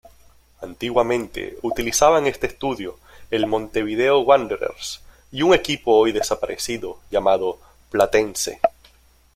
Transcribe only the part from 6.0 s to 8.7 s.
desaparecido llamado Platense.